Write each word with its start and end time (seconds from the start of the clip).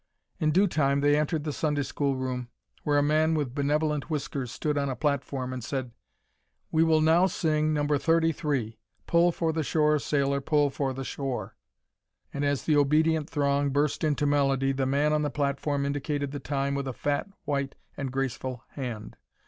In 0.39 0.49
due 0.49 0.65
time 0.65 1.01
they 1.01 1.15
entered 1.15 1.43
the 1.43 1.53
Sunday 1.53 1.83
school 1.83 2.15
room, 2.17 2.49
where 2.81 2.97
a 2.97 3.03
man 3.03 3.35
with 3.35 3.53
benevolent 3.53 4.09
whiskers 4.09 4.51
stood 4.51 4.75
on 4.75 4.89
a 4.89 4.95
platform 4.95 5.53
and 5.53 5.63
said, 5.63 5.91
"We 6.71 6.83
will 6.83 7.01
now 7.01 7.27
sing 7.27 7.71
No. 7.71 7.85
33 7.85 8.79
'Pull 9.05 9.31
for 9.31 9.53
the 9.53 9.61
Shore, 9.61 9.99
Sailor, 9.99 10.41
Pull 10.41 10.71
for 10.71 10.91
the 10.91 11.03
Shore.'" 11.03 11.55
And 12.33 12.43
as 12.43 12.63
the 12.63 12.77
obedient 12.77 13.29
throng 13.29 13.69
burst 13.69 14.03
into 14.03 14.25
melody 14.25 14.71
the 14.71 14.87
man 14.87 15.13
on 15.13 15.21
the 15.21 15.29
platform 15.29 15.85
indicated 15.85 16.31
the 16.31 16.39
time 16.39 16.73
with 16.73 16.87
a 16.87 16.93
fat, 16.93 17.29
white, 17.45 17.75
and 17.95 18.11
graceful 18.11 18.63
hand. 18.69 19.17